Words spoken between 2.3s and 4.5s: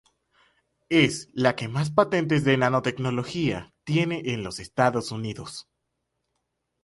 de nanotecnología tiene en